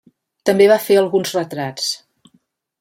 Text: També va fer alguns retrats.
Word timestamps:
També 0.49 0.67
va 0.71 0.77
fer 0.85 0.97
alguns 1.03 1.37
retrats. 1.37 1.93